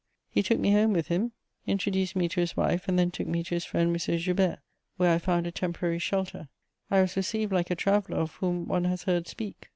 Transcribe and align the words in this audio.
He 0.31 0.41
took 0.41 0.57
me 0.57 0.71
home 0.71 0.93
with 0.93 1.09
him, 1.09 1.31
introduced 1.67 2.15
me 2.15 2.27
to 2.29 2.39
his 2.39 2.57
wife, 2.57 2.87
and 2.87 2.97
then 2.97 3.11
took 3.11 3.27
me 3.27 3.43
to 3.43 3.53
his 3.53 3.65
friend, 3.65 3.91
M. 3.91 4.17
Joubert, 4.17 4.57
where 4.97 5.13
I 5.13 5.19
found 5.19 5.45
a 5.45 5.51
temporary 5.51 5.99
shelter: 5.99 6.47
I 6.89 7.01
was 7.01 7.15
received 7.15 7.51
like 7.53 7.69
a 7.69 7.75
traveller 7.75 8.17
of 8.17 8.33
whom 8.37 8.67
one 8.67 8.85
has 8.85 9.03
heard 9.03 9.27
speak. 9.27 9.69